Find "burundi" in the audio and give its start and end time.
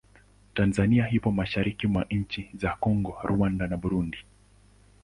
3.77-4.17